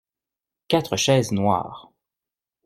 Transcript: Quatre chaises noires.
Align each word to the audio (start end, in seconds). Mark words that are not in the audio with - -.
Quatre 0.67 0.95
chaises 0.97 1.31
noires. 1.31 1.91